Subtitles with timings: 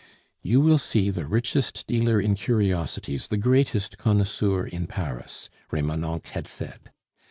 [0.41, 6.47] "You will see the richest dealer in curiosities, the greatest connoisseur in Paris," Remonencq had
[6.47, 6.89] said.